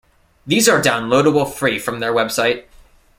[0.47, 2.65] These are downloadable free from their website.